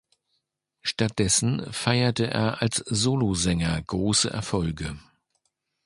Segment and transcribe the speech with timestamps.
[0.81, 4.97] Stattdessen feierte er als Solosänger große Erfolge.